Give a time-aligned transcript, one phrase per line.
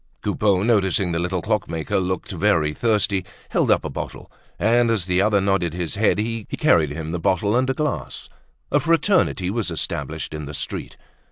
[0.23, 5.21] Coupeau, noticing the little clockmaker looked very thirsty, held up a bottle; and as the
[5.21, 8.27] other nodded his head, he carried him the bottle and a glass.
[8.71, 10.97] A fraternity was established in the street.